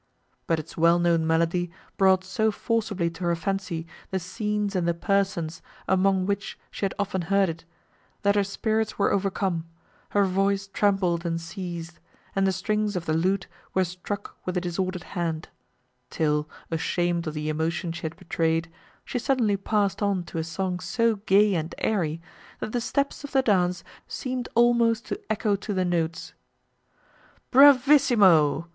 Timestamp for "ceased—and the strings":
11.39-12.95